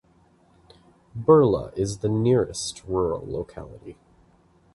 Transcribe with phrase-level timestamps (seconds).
[1.15, 3.99] Burla is the nearest rural locality.